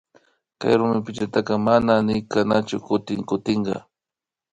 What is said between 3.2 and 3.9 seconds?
kutinka